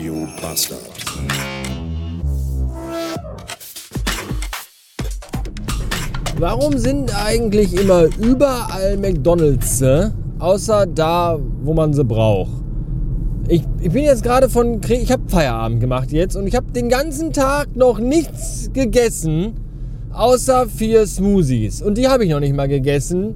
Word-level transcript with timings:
Radio 0.00 0.26
Bastard. 0.40 0.80
Warum 6.38 6.78
sind 6.78 7.14
eigentlich 7.14 7.78
immer 7.78 8.04
überall 8.18 8.96
McDonalds, 8.96 9.82
äh? 9.82 10.08
außer 10.38 10.86
da, 10.86 11.38
wo 11.62 11.74
man 11.74 11.92
sie 11.92 12.02
braucht? 12.02 12.48
Ich, 13.48 13.62
ich 13.82 13.90
bin 13.90 14.04
jetzt 14.04 14.22
gerade 14.22 14.48
von, 14.48 14.80
ich 14.88 15.12
habe 15.12 15.28
Feierabend 15.28 15.80
gemacht 15.80 16.12
jetzt 16.12 16.34
und 16.34 16.46
ich 16.46 16.56
habe 16.56 16.72
den 16.72 16.88
ganzen 16.88 17.34
Tag 17.34 17.76
noch 17.76 17.98
nichts 17.98 18.70
gegessen, 18.72 19.52
außer 20.14 20.66
vier 20.66 21.06
Smoothies. 21.06 21.82
Und 21.82 21.98
die 21.98 22.08
habe 22.08 22.24
ich 22.24 22.30
noch 22.30 22.40
nicht 22.40 22.56
mal 22.56 22.68
gegessen, 22.68 23.34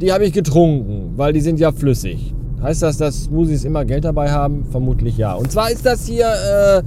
die 0.00 0.12
habe 0.12 0.24
ich 0.24 0.32
getrunken, 0.32 1.12
weil 1.14 1.32
die 1.32 1.40
sind 1.40 1.60
ja 1.60 1.70
flüssig. 1.70 2.34
Heißt 2.62 2.82
das, 2.82 2.96
dass 2.96 3.24
Smoothies 3.24 3.64
immer 3.64 3.84
Geld 3.84 4.04
dabei 4.04 4.30
haben? 4.30 4.64
Vermutlich 4.70 5.16
ja. 5.16 5.34
Und 5.34 5.50
zwar 5.50 5.70
ist 5.70 5.84
das 5.84 6.06
hier 6.06 6.26
äh, 6.26 6.82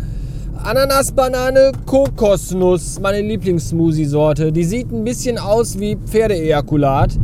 Ananas, 0.64 1.12
Banane, 1.12 1.74
Kokosnuss, 1.86 3.00
meine 3.02 3.22
Lieblings-Smoothie-Sorte. 3.28 4.54
Die 4.54 4.64
sieht 4.64 4.92
ein 4.92 5.04
bisschen 5.04 5.38
aus 5.38 5.78
wie 5.78 5.98
Pferdeejakulat. 5.98 7.20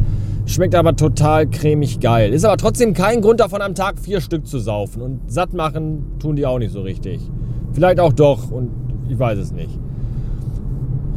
Schmeckt 0.46 0.76
aber 0.76 0.96
total 0.96 1.48
cremig 1.48 2.02
geil. 2.02 2.34
Ist 2.34 2.44
aber 2.44 2.58
trotzdem 2.58 2.94
kein 2.94 3.22
Grund 3.22 3.40
davon, 3.40 3.62
am 3.62 3.74
Tag 3.74 3.98
vier 3.98 4.20
Stück 4.20 4.46
zu 4.46 4.60
saufen. 4.60 5.02
Und 5.02 5.32
satt 5.32 5.54
machen 5.54 6.18
tun 6.20 6.36
die 6.36 6.46
auch 6.46 6.60
nicht 6.60 6.74
so 6.74 6.82
richtig. 6.82 7.22
Vielleicht 7.72 8.02
auch 8.02 8.12
doch 8.12 8.52
und 8.52 8.70
ich 9.08 9.18
weiß 9.18 9.40
es 9.40 9.54
nicht. 9.54 9.80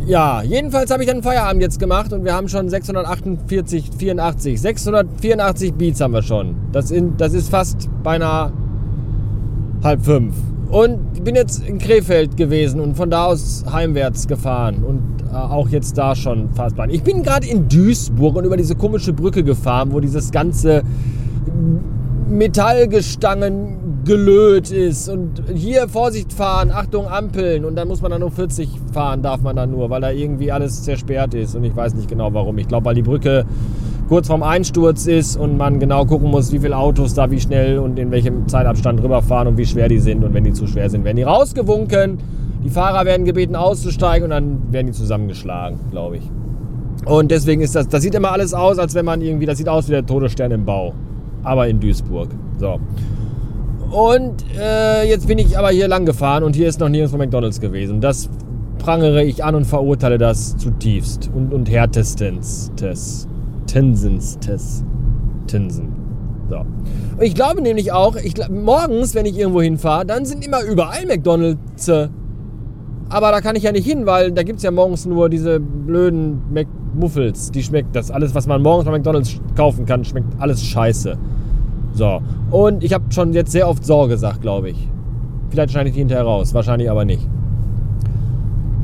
Ja, 0.06 0.42
jedenfalls 0.42 0.90
habe 0.90 1.02
ich 1.02 1.08
dann 1.08 1.22
Feierabend 1.22 1.62
jetzt 1.62 1.78
gemacht 1.78 2.12
und 2.12 2.24
wir 2.24 2.34
haben 2.34 2.48
schon 2.48 2.68
648, 2.68 3.90
84, 3.98 4.60
684 4.60 5.72
Beats 5.74 6.00
haben 6.00 6.12
wir 6.12 6.22
schon. 6.22 6.56
Das, 6.72 6.90
in, 6.90 7.16
das 7.16 7.32
ist 7.32 7.48
fast 7.48 7.88
beinahe 8.02 8.52
halb 9.82 10.04
fünf. 10.04 10.34
Und 10.68 10.98
ich 11.14 11.22
bin 11.22 11.34
jetzt 11.34 11.66
in 11.66 11.78
Krefeld 11.78 12.36
gewesen 12.36 12.80
und 12.80 12.96
von 12.96 13.08
da 13.08 13.26
aus 13.26 13.64
heimwärts 13.70 14.28
gefahren 14.28 14.84
und 14.84 15.24
äh, 15.32 15.36
auch 15.36 15.68
jetzt 15.68 15.96
da 15.96 16.14
schon 16.14 16.50
fast 16.50 16.76
Ich 16.90 17.02
bin 17.02 17.22
gerade 17.22 17.46
in 17.46 17.68
Duisburg 17.68 18.36
und 18.36 18.44
über 18.44 18.58
diese 18.58 18.74
komische 18.74 19.14
Brücke 19.14 19.42
gefahren, 19.42 19.92
wo 19.92 20.00
dieses 20.00 20.30
ganze 20.32 20.82
Metallgestangen 22.28 23.83
gelöt 24.04 24.70
ist 24.70 25.08
und 25.08 25.42
hier 25.54 25.88
Vorsicht 25.88 26.32
fahren, 26.32 26.70
Achtung 26.70 27.06
Ampeln 27.06 27.64
und 27.64 27.76
dann 27.76 27.88
muss 27.88 28.02
man 28.02 28.10
dann 28.10 28.20
nur 28.20 28.30
40 28.30 28.68
fahren, 28.92 29.22
darf 29.22 29.40
man 29.42 29.56
dann 29.56 29.70
nur, 29.70 29.90
weil 29.90 30.00
da 30.00 30.10
irgendwie 30.10 30.52
alles 30.52 30.82
zersperrt 30.82 31.34
ist 31.34 31.54
und 31.54 31.64
ich 31.64 31.74
weiß 31.74 31.94
nicht 31.94 32.08
genau 32.08 32.32
warum. 32.34 32.58
Ich 32.58 32.68
glaube, 32.68 32.86
weil 32.86 32.94
die 32.94 33.02
Brücke 33.02 33.44
kurz 34.08 34.26
vorm 34.26 34.42
Einsturz 34.42 35.06
ist 35.06 35.36
und 35.36 35.56
man 35.56 35.80
genau 35.80 36.04
gucken 36.04 36.30
muss, 36.30 36.52
wie 36.52 36.58
viele 36.58 36.76
Autos 36.76 37.14
da 37.14 37.30
wie 37.30 37.40
schnell 37.40 37.78
und 37.78 37.98
in 37.98 38.10
welchem 38.10 38.46
Zeitabstand 38.48 39.02
rüberfahren 39.02 39.48
und 39.48 39.56
wie 39.56 39.66
schwer 39.66 39.88
die 39.88 39.98
sind 39.98 40.22
und 40.24 40.34
wenn 40.34 40.44
die 40.44 40.52
zu 40.52 40.66
schwer 40.66 40.90
sind, 40.90 41.04
werden 41.04 41.16
die 41.16 41.22
rausgewunken. 41.22 42.18
Die 42.64 42.70
Fahrer 42.70 43.04
werden 43.04 43.26
gebeten 43.26 43.56
auszusteigen 43.56 44.24
und 44.24 44.30
dann 44.30 44.72
werden 44.72 44.86
die 44.86 44.92
zusammengeschlagen, 44.92 45.78
glaube 45.90 46.16
ich. 46.16 46.30
Und 47.04 47.30
deswegen 47.30 47.60
ist 47.60 47.74
das, 47.74 47.88
das 47.88 48.02
sieht 48.02 48.14
immer 48.14 48.32
alles 48.32 48.54
aus, 48.54 48.78
als 48.78 48.94
wenn 48.94 49.04
man 49.04 49.20
irgendwie, 49.20 49.46
das 49.46 49.58
sieht 49.58 49.68
aus 49.68 49.88
wie 49.88 49.92
der 49.92 50.06
Todesstern 50.06 50.50
im 50.50 50.64
Bau. 50.64 50.94
Aber 51.42 51.68
in 51.68 51.80
Duisburg. 51.80 52.30
So. 52.58 52.80
Und 53.90 54.44
äh, 54.58 55.08
jetzt 55.08 55.28
bin 55.28 55.38
ich 55.38 55.58
aber 55.58 55.70
hier 55.70 55.88
lang 55.88 56.04
gefahren 56.04 56.42
und 56.42 56.56
hier 56.56 56.68
ist 56.68 56.80
noch 56.80 56.88
nirgends 56.88 57.16
McDonalds 57.16 57.60
gewesen. 57.60 58.00
Das 58.00 58.28
prangere 58.78 59.24
ich 59.24 59.44
an 59.44 59.54
und 59.54 59.64
verurteile 59.64 60.18
das 60.18 60.56
zutiefst 60.56 61.30
und, 61.34 61.54
und 61.54 61.70
härtestens. 61.70 62.72
Tes. 62.76 63.28
Tinsens. 63.66 64.38
Tes. 64.40 64.84
Tinsen. 65.46 65.92
So. 66.50 66.58
Und 66.58 67.22
ich 67.22 67.34
glaube 67.34 67.62
nämlich 67.62 67.92
auch, 67.92 68.16
ich, 68.16 68.34
morgens, 68.50 69.14
wenn 69.14 69.26
ich 69.26 69.38
irgendwo 69.38 69.62
hinfahre, 69.62 70.04
dann 70.04 70.24
sind 70.24 70.44
immer 70.44 70.62
überall 70.62 71.06
McDonalds. 71.06 71.88
Aber 73.08 73.30
da 73.30 73.40
kann 73.40 73.56
ich 73.56 73.62
ja 73.62 73.72
nicht 73.72 73.86
hin, 73.86 74.06
weil 74.06 74.32
da 74.32 74.42
gibt 74.42 74.58
es 74.58 74.62
ja 74.62 74.70
morgens 74.70 75.06
nur 75.06 75.28
diese 75.28 75.60
blöden 75.60 76.42
McMuffels. 76.52 77.50
Die 77.52 77.62
schmeckt 77.62 77.94
das. 77.94 78.10
Alles, 78.10 78.34
was 78.34 78.46
man 78.46 78.62
morgens 78.62 78.86
bei 78.86 78.90
McDonalds 78.90 79.40
kaufen 79.56 79.86
kann, 79.86 80.04
schmeckt 80.04 80.26
alles 80.38 80.62
scheiße. 80.62 81.16
So. 81.94 82.20
Und 82.50 82.84
ich 82.84 82.92
habe 82.92 83.04
schon 83.10 83.32
jetzt 83.32 83.52
sehr 83.52 83.68
oft 83.68 83.84
so 83.84 84.06
gesagt, 84.06 84.42
glaube 84.42 84.70
ich. 84.70 84.88
Vielleicht 85.50 85.70
schneide 85.70 85.88
ich 85.88 85.94
die 85.94 86.00
hinterher 86.00 86.24
raus, 86.24 86.52
wahrscheinlich 86.52 86.90
aber 86.90 87.04
nicht. 87.04 87.28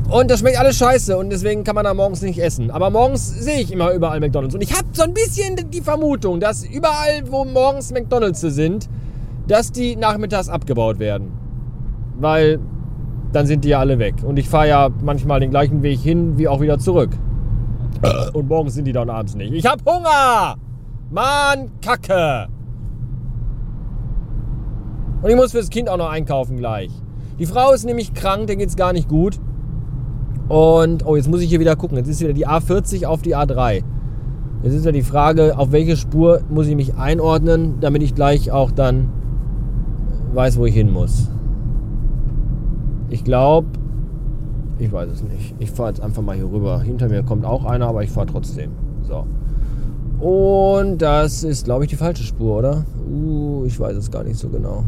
Und 0.09 0.29
das 0.29 0.39
schmeckt 0.39 0.59
alles 0.59 0.77
scheiße 0.77 1.17
und 1.17 1.29
deswegen 1.29 1.63
kann 1.63 1.75
man 1.75 1.85
da 1.85 1.93
morgens 1.93 2.21
nicht 2.21 2.39
essen. 2.39 2.69
Aber 2.69 2.89
morgens 2.89 3.29
sehe 3.29 3.61
ich 3.61 3.71
immer 3.71 3.93
überall 3.93 4.19
McDonalds. 4.19 4.55
Und 4.55 4.61
ich 4.61 4.73
habe 4.73 4.87
so 4.91 5.03
ein 5.03 5.13
bisschen 5.13 5.69
die 5.71 5.81
Vermutung, 5.81 6.41
dass 6.41 6.65
überall, 6.65 7.23
wo 7.29 7.45
morgens 7.45 7.93
McDonalds 7.93 8.41
sind, 8.41 8.89
dass 9.47 9.71
die 9.71 9.95
nachmittags 9.95 10.49
abgebaut 10.49 10.99
werden. 10.99 11.31
Weil 12.19 12.59
dann 13.31 13.45
sind 13.45 13.63
die 13.63 13.69
ja 13.69 13.79
alle 13.79 13.99
weg. 13.99 14.15
Und 14.23 14.37
ich 14.37 14.49
fahre 14.49 14.67
ja 14.67 14.89
manchmal 15.01 15.39
den 15.39 15.49
gleichen 15.49 15.81
Weg 15.81 15.99
hin 15.99 16.37
wie 16.37 16.49
auch 16.49 16.59
wieder 16.59 16.77
zurück. 16.77 17.11
Und 18.33 18.49
morgens 18.49 18.73
sind 18.73 18.85
die 18.85 18.93
dann 18.93 19.09
abends 19.09 19.35
nicht. 19.35 19.53
Ich 19.53 19.65
habe 19.65 19.81
Hunger! 19.85 20.55
Mann, 21.09 21.71
Kacke! 21.81 22.47
Und 25.21 25.29
ich 25.29 25.35
muss 25.35 25.51
fürs 25.51 25.69
Kind 25.69 25.89
auch 25.89 25.97
noch 25.97 26.09
einkaufen 26.09 26.57
gleich. 26.57 26.91
Die 27.39 27.45
Frau 27.45 27.71
ist 27.73 27.85
nämlich 27.85 28.13
krank, 28.13 28.47
der 28.47 28.55
geht 28.55 28.69
es 28.69 28.75
gar 28.75 28.93
nicht 28.93 29.07
gut. 29.07 29.39
Und, 30.47 31.05
oh, 31.05 31.15
jetzt 31.15 31.29
muss 31.29 31.41
ich 31.41 31.49
hier 31.49 31.59
wieder 31.59 31.75
gucken. 31.75 31.97
Jetzt 31.97 32.07
ist 32.07 32.21
wieder 32.21 32.33
die 32.33 32.47
A40 32.47 33.05
auf 33.05 33.21
die 33.21 33.35
A3. 33.35 33.83
Jetzt 34.63 34.73
ist 34.73 34.85
ja 34.85 34.91
die 34.91 35.01
Frage, 35.01 35.57
auf 35.57 35.71
welche 35.71 35.95
Spur 35.97 36.41
muss 36.49 36.67
ich 36.67 36.75
mich 36.75 36.95
einordnen, 36.95 37.79
damit 37.79 38.03
ich 38.03 38.13
gleich 38.13 38.51
auch 38.51 38.71
dann 38.71 39.09
weiß, 40.33 40.57
wo 40.59 40.65
ich 40.65 40.75
hin 40.75 40.91
muss. 40.91 41.29
Ich 43.09 43.23
glaube, 43.23 43.67
ich 44.77 44.91
weiß 44.91 45.09
es 45.09 45.23
nicht. 45.23 45.55
Ich 45.59 45.71
fahre 45.71 45.89
jetzt 45.89 46.01
einfach 46.01 46.21
mal 46.21 46.35
hier 46.35 46.51
rüber. 46.51 46.81
Hinter 46.81 47.09
mir 47.09 47.23
kommt 47.23 47.45
auch 47.45 47.65
einer, 47.65 47.87
aber 47.87 48.03
ich 48.03 48.09
fahre 48.09 48.27
trotzdem. 48.27 48.71
So. 49.01 49.25
Und 50.25 50.99
das 50.99 51.43
ist, 51.43 51.65
glaube 51.65 51.85
ich, 51.85 51.89
die 51.89 51.95
falsche 51.95 52.23
Spur, 52.23 52.57
oder? 52.57 52.85
Uh, 53.11 53.63
ich 53.65 53.79
weiß 53.79 53.95
es 53.95 54.11
gar 54.11 54.23
nicht 54.23 54.37
so 54.37 54.49
genau. 54.49 54.83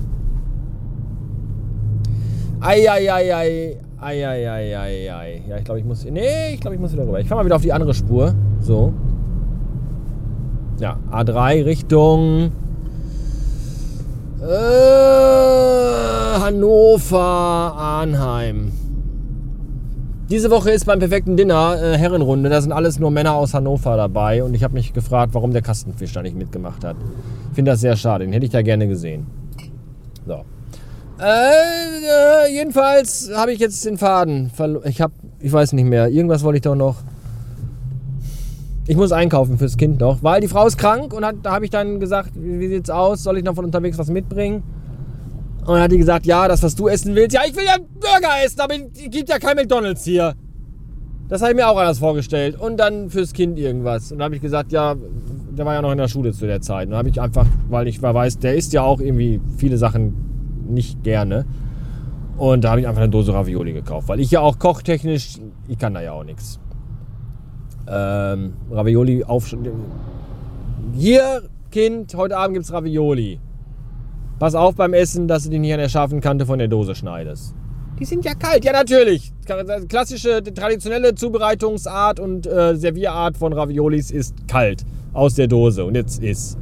Eieieiei. 2.63 3.77
Eieieiei. 3.99 5.41
Ja, 5.47 5.57
ich 5.57 5.65
glaube, 5.65 5.79
ich 5.79 5.85
muss. 5.85 6.05
Nee, 6.05 6.53
ich 6.53 6.61
glaube, 6.61 6.75
ich 6.75 6.81
muss 6.81 6.93
wieder 6.93 7.03
rüber. 7.03 7.19
Ich 7.19 7.27
fahre 7.27 7.41
mal 7.41 7.45
wieder 7.45 7.57
auf 7.57 7.61
die 7.61 7.73
andere 7.73 7.93
Spur. 7.93 8.33
So. 8.61 8.93
Ja, 10.79 10.97
A3 11.11 11.65
Richtung. 11.65 12.51
Äh, 14.41 14.45
Hannover, 16.39 17.19
Arnheim. 17.19 18.71
Diese 20.29 20.49
Woche 20.49 20.71
ist 20.71 20.85
beim 20.85 20.99
perfekten 20.99 21.37
Dinner 21.37 21.75
äh, 21.81 21.97
Herrenrunde. 21.97 22.49
Da 22.49 22.61
sind 22.61 22.71
alles 22.71 22.97
nur 22.97 23.11
Männer 23.11 23.33
aus 23.35 23.53
Hannover 23.53 23.97
dabei. 23.97 24.43
Und 24.43 24.53
ich 24.53 24.63
habe 24.63 24.73
mich 24.73 24.93
gefragt, 24.93 25.33
warum 25.33 25.51
der 25.51 25.61
Kastenfisch 25.61 26.13
da 26.13 26.21
nicht 26.21 26.35
mitgemacht 26.35 26.83
hat. 26.83 26.95
Ich 27.49 27.55
finde 27.55 27.71
das 27.71 27.81
sehr 27.81 27.95
schade. 27.97 28.23
Den 28.25 28.33
hätte 28.33 28.45
ich 28.45 28.51
da 28.51 28.61
gerne 28.61 28.87
gesehen. 28.87 29.27
So. 30.25 30.43
Äh, 31.19 32.47
äh, 32.47 32.53
jedenfalls 32.53 33.29
habe 33.33 33.53
ich 33.53 33.59
jetzt 33.59 33.85
den 33.85 33.97
Faden. 33.97 34.51
Ich 34.85 35.01
habe, 35.01 35.13
ich 35.39 35.51
weiß 35.51 35.73
nicht 35.73 35.85
mehr. 35.85 36.09
Irgendwas 36.09 36.43
wollte 36.43 36.57
ich 36.57 36.63
doch 36.63 36.75
noch. 36.75 36.97
Ich 38.85 38.97
muss 38.97 39.13
einkaufen 39.13 39.57
fürs 39.57 39.77
Kind 39.77 40.01
noch, 40.01 40.23
weil 40.23 40.41
die 40.41 40.49
Frau 40.49 40.67
ist 40.67 40.77
krank 40.77 41.13
und 41.13 41.23
hat, 41.23 41.35
da 41.43 41.53
habe 41.53 41.63
ich 41.63 41.71
dann 41.71 42.01
gesagt, 42.01 42.31
wie, 42.35 42.67
sieht's 42.67 42.89
aus? 42.89 43.23
Soll 43.23 43.37
ich 43.37 43.43
noch 43.45 43.55
von 43.55 43.63
unterwegs 43.63 43.97
was 43.97 44.09
mitbringen? 44.09 44.61
Und 45.61 45.75
dann 45.75 45.83
hat 45.83 45.91
die 45.93 45.97
gesagt, 45.97 46.25
ja, 46.25 46.49
das, 46.49 46.61
was 46.61 46.75
du 46.75 46.89
essen 46.89 47.15
willst. 47.15 47.33
Ja, 47.33 47.41
ich 47.47 47.55
will 47.55 47.63
ja 47.63 47.77
Burger 47.77 48.43
essen, 48.43 48.59
aber 48.59 48.73
es 48.73 49.09
gibt 49.09 49.29
ja 49.29 49.39
kein 49.39 49.55
McDonalds 49.55 50.03
hier. 50.03 50.33
Das 51.29 51.41
habe 51.41 51.51
ich 51.51 51.55
mir 51.55 51.69
auch 51.69 51.77
anders 51.77 51.99
vorgestellt. 51.99 52.59
Und 52.59 52.75
dann 52.75 53.09
fürs 53.09 53.31
Kind 53.31 53.57
irgendwas. 53.57 54.11
Und 54.11 54.17
dann 54.17 54.25
habe 54.25 54.35
ich 54.35 54.41
gesagt, 54.41 54.73
ja, 54.73 54.95
der 55.57 55.65
war 55.65 55.75
ja 55.75 55.81
noch 55.81 55.93
in 55.93 55.97
der 55.97 56.09
Schule 56.09 56.33
zu 56.33 56.45
der 56.45 56.59
Zeit. 56.59 56.87
Und 56.87 56.91
dann 56.91 56.99
habe 56.99 57.09
ich 57.09 57.21
einfach, 57.21 57.45
weil 57.69 57.87
ich 57.87 58.01
weiß, 58.01 58.39
der 58.39 58.55
isst 58.55 58.73
ja 58.73 58.81
auch 58.81 58.99
irgendwie 58.99 59.39
viele 59.57 59.77
Sachen 59.77 60.32
nicht 60.63 61.03
gerne. 61.03 61.45
Und 62.37 62.63
da 62.63 62.71
habe 62.71 62.81
ich 62.81 62.87
einfach 62.87 63.01
eine 63.01 63.11
Dose 63.11 63.33
Ravioli 63.33 63.73
gekauft, 63.73 64.07
weil 64.07 64.19
ich 64.19 64.31
ja 64.31 64.41
auch 64.41 64.57
kochtechnisch, 64.57 65.37
ich 65.67 65.77
kann 65.77 65.93
da 65.93 66.01
ja 66.01 66.13
auch 66.13 66.23
nichts. 66.23 66.59
Ähm, 67.87 68.53
Ravioli 68.71 69.23
auf. 69.23 69.55
Hier, 70.93 71.43
Kind, 71.71 72.15
heute 72.15 72.37
Abend 72.37 72.55
gibt 72.55 72.65
es 72.65 72.73
Ravioli. 72.73 73.39
Pass 74.39 74.55
auf 74.55 74.75
beim 74.75 74.93
Essen, 74.93 75.27
dass 75.27 75.43
du 75.43 75.49
dich 75.49 75.59
nicht 75.59 75.73
an 75.73 75.79
der 75.79 75.89
scharfen 75.89 76.21
Kante 76.21 76.45
von 76.45 76.59
der 76.59 76.67
Dose 76.67 76.95
schneidest. 76.95 77.55
Die 77.99 78.05
sind 78.05 78.25
ja 78.25 78.33
kalt, 78.33 78.65
ja 78.65 78.73
natürlich. 78.73 79.31
Klassische, 79.87 80.43
traditionelle 80.43 81.13
Zubereitungsart 81.13 82.19
und 82.19 82.47
äh, 82.47 82.75
Servierart 82.75 83.37
von 83.37 83.53
Raviolis 83.53 84.09
ist 84.11 84.47
kalt 84.47 84.83
aus 85.13 85.35
der 85.35 85.47
Dose 85.47 85.85
und 85.85 85.95
jetzt 85.95 86.23
ist. 86.23 86.57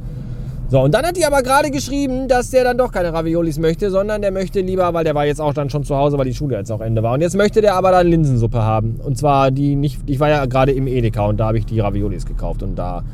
So, 0.72 0.80
und 0.80 0.94
dann 0.94 1.04
hat 1.04 1.18
die 1.18 1.26
aber 1.26 1.42
gerade 1.42 1.70
geschrieben, 1.70 2.28
dass 2.28 2.48
der 2.48 2.64
dann 2.64 2.78
doch 2.78 2.92
keine 2.92 3.12
Raviolis 3.12 3.58
möchte, 3.58 3.90
sondern 3.90 4.22
der 4.22 4.30
möchte 4.30 4.62
lieber, 4.62 4.94
weil 4.94 5.04
der 5.04 5.14
war 5.14 5.26
jetzt 5.26 5.38
auch 5.38 5.52
dann 5.52 5.68
schon 5.68 5.84
zu 5.84 5.96
Hause, 5.96 6.16
weil 6.16 6.24
die 6.24 6.32
Schule 6.32 6.56
jetzt 6.56 6.72
auch 6.72 6.80
Ende 6.80 7.02
war. 7.02 7.12
Und 7.12 7.20
jetzt 7.20 7.36
möchte 7.36 7.60
der 7.60 7.74
aber 7.74 7.90
dann 7.90 8.06
Linsensuppe 8.06 8.62
haben. 8.62 8.98
Und 9.04 9.18
zwar 9.18 9.50
die 9.50 9.76
nicht, 9.76 10.00
ich 10.06 10.18
war 10.18 10.30
ja 10.30 10.46
gerade 10.46 10.72
im 10.72 10.86
Edeka 10.86 11.26
und 11.26 11.36
da 11.36 11.48
habe 11.48 11.58
ich 11.58 11.66
die 11.66 11.78
Raviolis 11.78 12.24
gekauft. 12.24 12.62
Und 12.62 12.76
da 12.76 13.04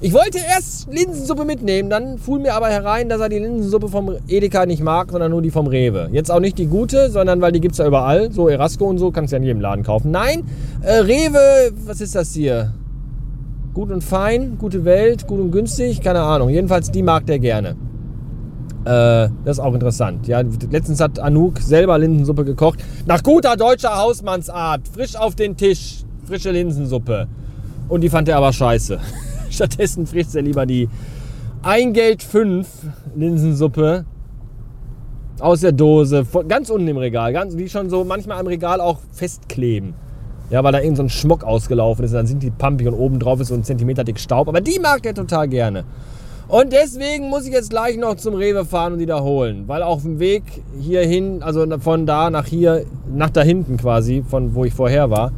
Ich 0.00 0.12
wollte 0.12 0.38
erst 0.38 0.92
Linsensuppe 0.92 1.44
mitnehmen, 1.44 1.88
dann 1.88 2.18
fuhl 2.18 2.40
mir 2.40 2.54
aber 2.54 2.66
herein, 2.66 3.08
dass 3.08 3.20
er 3.20 3.28
die 3.28 3.38
Linsensuppe 3.38 3.90
vom 3.90 4.16
Edeka 4.26 4.66
nicht 4.66 4.82
mag, 4.82 5.12
sondern 5.12 5.30
nur 5.30 5.40
die 5.40 5.52
vom 5.52 5.68
Rewe. 5.68 6.08
Jetzt 6.10 6.32
auch 6.32 6.40
nicht 6.40 6.58
die 6.58 6.66
gute, 6.66 7.12
sondern 7.12 7.40
weil 7.40 7.52
die 7.52 7.60
gibt 7.60 7.74
es 7.74 7.78
ja 7.78 7.86
überall. 7.86 8.32
So 8.32 8.48
Erasco 8.48 8.86
und 8.86 8.98
so 8.98 9.12
kannst 9.12 9.30
du 9.30 9.36
ja 9.36 9.38
in 9.38 9.44
jedem 9.44 9.60
Laden 9.60 9.84
kaufen. 9.84 10.10
Nein, 10.10 10.42
äh, 10.82 10.94
Rewe, 10.94 11.70
was 11.86 12.00
ist 12.00 12.16
das 12.16 12.32
hier? 12.32 12.72
Gut 13.74 13.90
und 13.90 14.02
fein, 14.02 14.56
gute 14.56 14.84
Welt, 14.84 15.26
gut 15.26 15.40
und 15.40 15.50
günstig, 15.50 16.00
keine 16.00 16.20
Ahnung. 16.20 16.48
Jedenfalls 16.48 16.92
die 16.92 17.02
mag 17.02 17.26
der 17.26 17.40
gerne. 17.40 17.70
Äh, 18.84 19.30
das 19.44 19.58
ist 19.58 19.60
auch 19.60 19.74
interessant. 19.74 20.28
Ja, 20.28 20.42
letztens 20.70 21.00
hat 21.00 21.18
Anouk 21.18 21.58
selber 21.58 21.98
Linsensuppe 21.98 22.44
gekocht. 22.44 22.78
Nach 23.06 23.20
guter 23.22 23.56
deutscher 23.56 23.96
Hausmannsart. 23.96 24.86
Frisch 24.86 25.16
auf 25.16 25.34
den 25.34 25.56
Tisch. 25.56 26.04
Frische 26.24 26.52
Linsensuppe. 26.52 27.26
Und 27.88 28.02
die 28.02 28.10
fand 28.10 28.28
er 28.28 28.36
aber 28.36 28.52
scheiße. 28.52 29.00
Stattdessen 29.50 30.06
frisst 30.06 30.36
er 30.36 30.42
lieber 30.42 30.66
die 30.66 30.88
Eingeld 31.62 32.22
5 32.22 32.68
Linsensuppe 33.16 34.04
aus 35.40 35.60
der 35.60 35.72
Dose, 35.72 36.24
ganz 36.46 36.70
unten 36.70 36.86
im 36.86 36.96
Regal, 36.96 37.32
ganz, 37.32 37.56
die 37.56 37.68
schon 37.68 37.90
so 37.90 38.04
manchmal 38.04 38.38
am 38.38 38.46
Regal 38.46 38.80
auch 38.80 39.00
festkleben. 39.10 39.94
Ja, 40.50 40.62
weil 40.62 40.72
da 40.72 40.80
irgend 40.80 40.98
so 40.98 41.02
ein 41.02 41.08
Schmuck 41.08 41.42
ausgelaufen 41.42 42.04
ist, 42.04 42.12
dann 42.12 42.26
sind 42.26 42.42
die 42.42 42.50
pumpig 42.50 42.86
und 42.86 42.94
oben 42.94 43.18
drauf 43.18 43.40
ist 43.40 43.48
so 43.48 43.54
ein 43.54 43.64
Zentimeter 43.64 44.04
dick 44.04 44.20
Staub. 44.20 44.48
Aber 44.48 44.60
die 44.60 44.78
mag 44.78 45.02
der 45.02 45.14
total 45.14 45.48
gerne. 45.48 45.84
Und 46.46 46.72
deswegen 46.72 47.30
muss 47.30 47.46
ich 47.46 47.52
jetzt 47.52 47.70
gleich 47.70 47.96
noch 47.96 48.16
zum 48.16 48.34
Rewe 48.34 48.64
fahren 48.66 48.92
und 48.92 48.98
die 48.98 49.06
da 49.06 49.22
holen. 49.22 49.64
Weil 49.66 49.82
auf 49.82 50.02
dem 50.02 50.18
Weg 50.18 50.42
hierhin, 50.78 51.42
also 51.42 51.66
von 51.78 52.04
da 52.04 52.28
nach 52.28 52.46
hier, 52.46 52.84
nach 53.10 53.30
da 53.30 53.42
hinten 53.42 53.78
quasi, 53.78 54.22
von 54.28 54.54
wo 54.54 54.64
ich 54.64 54.74
vorher 54.74 55.10
war, 55.10 55.32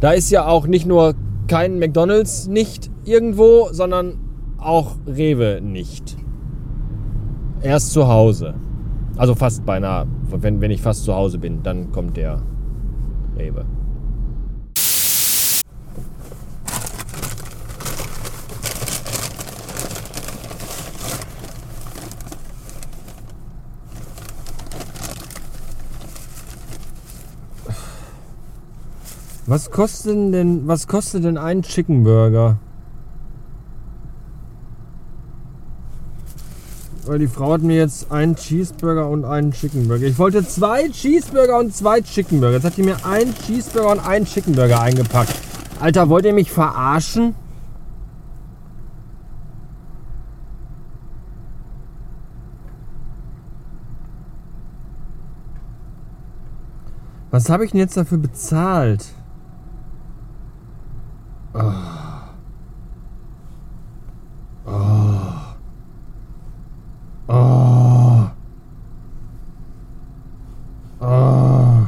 da 0.00 0.12
ist 0.12 0.30
ja 0.30 0.46
auch 0.46 0.66
nicht 0.66 0.86
nur 0.86 1.14
kein 1.48 1.78
McDonalds 1.78 2.46
nicht 2.46 2.90
irgendwo, 3.04 3.68
sondern 3.72 4.18
auch 4.58 4.96
Rewe 5.06 5.60
nicht. 5.60 6.16
Erst 7.60 7.92
zu 7.92 8.06
Hause. 8.08 8.54
Also 9.16 9.34
fast 9.34 9.66
beinahe. 9.66 10.06
Wenn, 10.30 10.60
wenn 10.60 10.70
ich 10.70 10.80
fast 10.80 11.04
zu 11.04 11.14
Hause 11.14 11.38
bin, 11.38 11.62
dann 11.62 11.92
kommt 11.92 12.16
der 12.16 12.40
Rewe. 13.36 13.64
Was 29.46 29.70
kostet 29.70 30.32
denn, 30.32 30.66
was 30.66 30.86
kostet 30.86 31.24
denn 31.24 31.36
ein 31.36 31.60
Chicken 31.60 32.02
Burger? 32.02 32.56
Weil 37.04 37.18
die 37.18 37.26
Frau 37.26 37.52
hat 37.52 37.60
mir 37.60 37.76
jetzt 37.76 38.10
einen 38.10 38.36
Cheeseburger 38.36 39.06
und 39.10 39.26
einen 39.26 39.52
Chicken 39.52 39.86
Burger. 39.86 40.06
Ich 40.06 40.18
wollte 40.18 40.46
zwei 40.48 40.88
Cheeseburger 40.88 41.58
und 41.58 41.74
zwei 41.74 42.00
Chicken 42.00 42.40
Burger. 42.40 42.54
Jetzt 42.54 42.64
hat 42.64 42.78
die 42.78 42.82
mir 42.82 43.04
einen 43.04 43.34
Cheeseburger 43.34 43.92
und 43.92 44.00
einen 44.00 44.24
Chicken 44.24 44.54
Burger 44.54 44.80
eingepackt. 44.80 45.34
Alter, 45.78 46.08
wollt 46.08 46.24
ihr 46.24 46.32
mich 46.32 46.50
verarschen? 46.50 47.34
Was 57.30 57.50
habe 57.50 57.66
ich 57.66 57.72
denn 57.72 57.80
jetzt 57.80 57.98
dafür 57.98 58.16
bezahlt? 58.16 59.04
Oh. 61.56 61.72
Oh. 64.66 65.54
Oh. 67.28 68.30
Oh. 71.00 71.86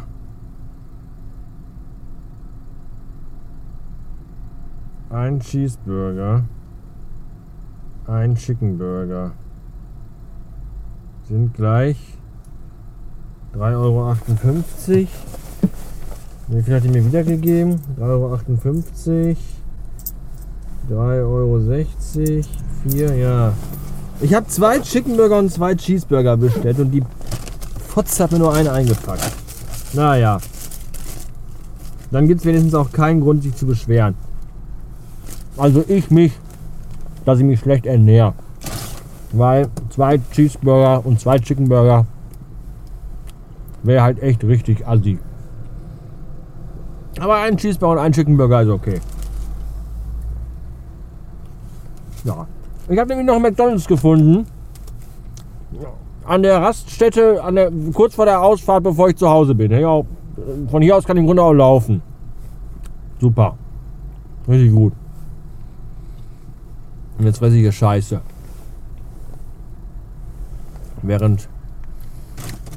Ein 5.11 5.41
Cheeseburger. 5.41 6.45
Ein 8.07 8.37
Chicken 8.37 8.79
Burger. 8.79 9.33
Sind 11.25 11.55
gleich 11.55 12.17
3,58 13.53 13.75
Euro. 13.75 14.17
Wie 16.49 16.63
viel 16.63 16.75
hat 16.77 16.85
die 16.85 16.89
mir 16.89 17.05
wiedergegeben? 17.05 17.81
3,58 17.99 19.09
Euro. 19.11 19.37
3,60 20.91 21.25
Euro. 21.25 22.43
4, 22.89 23.17
ja. 23.17 23.53
Ich 24.21 24.33
habe 24.33 24.47
zwei 24.47 24.79
Chicken 24.79 25.17
Burger 25.17 25.39
und 25.39 25.53
zwei 25.53 25.75
Cheeseburger 25.75 26.37
bestellt 26.37 26.79
und 26.79 26.91
die 26.91 27.03
Fotze 27.89 28.23
hat 28.23 28.33
mir 28.33 28.39
nur 28.39 28.55
eine 28.55 28.73
eingepackt. 28.73 29.31
Naja. 29.93 30.39
Dann 32.11 32.29
gibt 32.29 32.41
es 32.41 32.47
wenigstens 32.47 32.75
auch 32.75 32.93
keinen 32.93 33.21
Grund, 33.21 33.43
sich 33.43 33.55
zu 33.55 33.67
beschweren. 33.67 34.15
Also 35.57 35.85
ich 35.89 36.11
mich, 36.11 36.33
dass 37.25 37.39
ich 37.39 37.45
mich 37.45 37.61
schlecht 37.61 37.87
ernähre. 37.87 38.35
Weil 39.33 39.69
zwei 39.91 40.19
Cheeseburger 40.19 41.05
und 41.05 41.21
zwei 41.21 41.39
Chicken 41.39 41.69
Burger 41.69 42.07
wäre 43.83 44.03
halt 44.03 44.23
echt 44.23 44.45
richtig 44.45 44.87
assi. 44.87 45.19
Aber 47.19 47.37
ein 47.37 47.57
Cheeseburger 47.57 48.01
und 48.01 48.07
ein 48.07 48.13
Chicken 48.13 48.37
Burger 48.37 48.63
ist 48.63 48.69
okay. 48.69 49.01
Ja. 52.27 52.47
Ich 52.89 52.99
habe 52.99 53.09
nämlich 53.09 53.27
noch 53.27 53.39
McDonalds 53.39 53.87
gefunden. 53.87 54.47
An 56.25 56.43
der 56.43 56.61
Raststätte, 56.61 57.43
an 57.43 57.55
der, 57.55 57.71
kurz 57.93 58.15
vor 58.15 58.25
der 58.25 58.43
Ausfahrt, 58.43 58.83
bevor 58.83 59.09
ich 59.09 59.17
zu 59.17 59.29
Hause 59.29 59.55
bin. 59.55 59.71
Ja, 59.71 60.03
von 60.69 60.83
hier 60.83 60.97
aus 60.97 61.05
kann 61.05 61.17
ich 61.17 61.21
im 61.21 61.27
Grunde 61.27 61.43
auch 61.43 61.53
laufen. 61.53 62.03
Super. 63.21 63.57
Richtig 64.49 64.73
gut. 64.73 64.93
Und 67.19 67.27
jetzt 67.27 67.39
fresse 67.39 67.55
ich 67.55 67.63
hier 67.63 67.73
Scheiße. 67.73 68.21
Während 71.03 71.49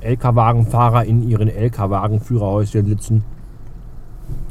LKW-Wagenfahrer 0.01 1.05
in 1.05 1.27
ihren 1.27 1.49
LKW-Wagenführerhäuschen 1.49 2.85
sitzen 2.85 3.23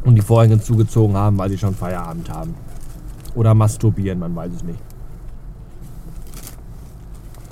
und 0.04 0.16
die 0.16 0.22
Vorhänge 0.22 0.60
zugezogen 0.60 1.16
haben, 1.16 1.38
weil 1.38 1.50
sie 1.50 1.58
schon 1.58 1.74
Feierabend 1.74 2.28
haben. 2.30 2.54
Oder 3.34 3.54
masturbieren, 3.54 4.18
man 4.18 4.34
weiß 4.34 4.52
es 4.52 4.64
nicht. 4.64 4.78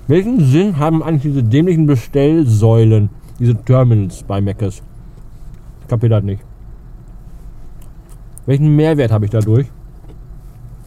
Welchen 0.08 0.40
Sinn 0.40 0.78
haben 0.78 1.02
eigentlich 1.02 1.22
diese 1.22 1.42
dämlichen 1.42 1.86
Bestellsäulen, 1.86 3.10
diese 3.40 3.56
Terminals 3.56 4.22
bei 4.22 4.40
Meckes? 4.40 4.82
Ich 5.82 5.88
kapiere 5.88 6.10
das 6.10 6.24
nicht. 6.24 6.42
Welchen 8.46 8.76
Mehrwert 8.76 9.10
habe 9.10 9.24
ich 9.24 9.32
dadurch? 9.32 9.66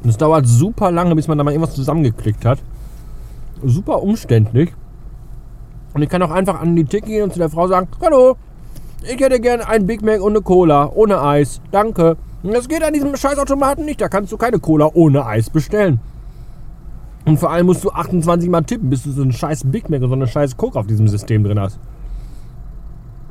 Und 0.04 0.10
es 0.10 0.18
dauert 0.18 0.48
super 0.48 0.92
lange, 0.92 1.16
bis 1.16 1.28
man 1.28 1.38
da 1.38 1.44
mal 1.44 1.52
irgendwas 1.52 1.76
zusammengeklickt 1.76 2.46
hat. 2.46 2.60
Super 3.62 4.02
umständlich. 4.02 4.72
Und 5.94 6.02
ich 6.02 6.08
kann 6.08 6.22
auch 6.22 6.32
einfach 6.32 6.62
an 6.62 6.78
die 6.78 6.86
Tick 6.86 7.06
gehen 7.06 7.24
und 7.24 7.34
zu 7.34 7.40
der 7.40 7.50
Frau 7.50 7.68
sagen, 7.68 7.90
hallo, 8.02 8.38
ich 9.04 9.20
hätte 9.20 9.42
gerne 9.42 9.68
einen 9.68 9.86
Big 9.86 10.02
Mac 10.02 10.22
eine 10.26 10.42
Cola, 10.42 10.90
ohne 10.94 11.22
Eis. 11.22 11.60
Danke. 11.72 12.16
Das 12.44 12.70
geht 12.70 12.84
an 12.84 12.94
diesem 12.94 13.16
Scheißautomaten 13.18 13.84
nicht. 13.84 14.00
Da 14.00 14.08
kannst 14.08 14.32
du 14.32 14.38
keine 14.38 14.60
Cola 14.60 14.90
ohne 14.94 15.26
Eis 15.26 15.50
bestellen. 15.50 16.00
Und 17.30 17.38
vor 17.38 17.52
allem 17.52 17.68
musst 17.68 17.84
du 17.84 17.92
28 17.92 18.50
Mal 18.50 18.64
tippen, 18.64 18.90
bis 18.90 19.04
du 19.04 19.12
so 19.12 19.22
einen 19.22 19.32
scheiß 19.32 19.62
Big 19.66 19.88
Mac 19.88 20.02
und 20.02 20.10
so 20.10 20.16
eine 20.16 20.26
scheiß 20.26 20.58
Coke 20.58 20.80
auf 20.80 20.88
diesem 20.88 21.08
System 21.08 21.44
drin 21.44 21.60
hast. 21.60 21.78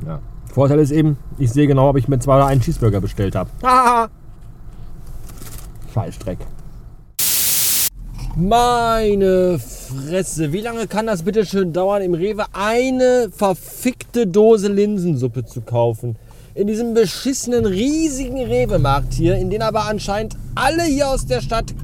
Ja. 0.07 0.21
Vorteil 0.55 0.78
ist 0.78 0.93
eben, 0.93 1.17
ich 1.37 1.50
sehe 1.50 1.67
genau, 1.67 1.88
ob 1.88 1.97
ich 1.97 2.07
mir 2.07 2.21
zwei 2.21 2.37
oder 2.37 2.47
einen 2.47 2.61
Cheeseburger 2.61 3.00
bestellt 3.00 3.35
habe. 3.35 3.50
Haha! 3.64 4.09
Scheißdreck. 5.93 6.38
Meine 8.37 9.59
Fresse, 9.59 10.52
wie 10.52 10.61
lange 10.61 10.87
kann 10.87 11.09
das 11.09 11.25
bitte 11.25 11.45
schön 11.45 11.73
dauern, 11.73 12.00
im 12.02 12.14
Rewe 12.14 12.45
eine 12.52 13.31
verfickte 13.33 14.28
Dose 14.28 14.69
Linsensuppe 14.69 15.45
zu 15.45 15.61
kaufen? 15.61 16.14
In 16.55 16.69
diesem 16.69 16.95
beschissenen 16.95 17.67
riesigen 17.67 18.38
Rewe-Markt 18.45 19.12
hier, 19.14 19.35
in 19.38 19.50
den 19.50 19.62
aber 19.62 19.87
anscheinend 19.88 20.37
alle 20.55 20.85
hier 20.85 21.09
aus 21.09 21.26
der 21.26 21.40
Stadt 21.40 21.75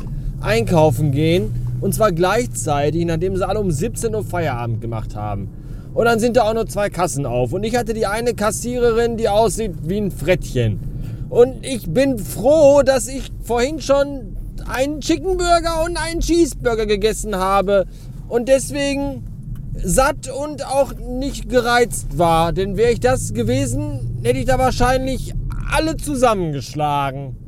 einkaufen 0.40 1.10
gehen. 1.10 1.63
Und 1.84 1.94
zwar 1.94 2.12
gleichzeitig, 2.12 3.04
nachdem 3.04 3.36
sie 3.36 3.46
alle 3.46 3.60
um 3.60 3.70
17 3.70 4.14
Uhr 4.14 4.24
Feierabend 4.24 4.80
gemacht 4.80 5.14
haben. 5.14 5.50
Und 5.92 6.06
dann 6.06 6.18
sind 6.18 6.38
da 6.38 6.44
auch 6.44 6.54
nur 6.54 6.66
zwei 6.66 6.88
Kassen 6.88 7.26
auf. 7.26 7.52
Und 7.52 7.62
ich 7.62 7.76
hatte 7.76 7.92
die 7.92 8.06
eine 8.06 8.32
Kassiererin, 8.32 9.18
die 9.18 9.28
aussieht 9.28 9.74
wie 9.82 9.98
ein 9.98 10.10
Frettchen. 10.10 10.80
Und 11.28 11.62
ich 11.62 11.90
bin 11.90 12.18
froh, 12.18 12.80
dass 12.82 13.06
ich 13.06 13.30
vorhin 13.42 13.82
schon 13.82 14.34
einen 14.66 15.02
Chicken 15.02 15.36
Burger 15.36 15.84
und 15.84 15.98
einen 15.98 16.20
Cheeseburger 16.20 16.86
gegessen 16.86 17.36
habe 17.36 17.84
und 18.30 18.48
deswegen 18.48 19.26
satt 19.74 20.30
und 20.30 20.66
auch 20.66 20.94
nicht 20.94 21.50
gereizt 21.50 22.16
war. 22.16 22.54
Denn 22.54 22.78
wäre 22.78 22.92
ich 22.92 23.00
das 23.00 23.34
gewesen, 23.34 24.20
hätte 24.22 24.38
ich 24.38 24.46
da 24.46 24.58
wahrscheinlich 24.58 25.34
alle 25.70 25.98
zusammengeschlagen. 25.98 27.43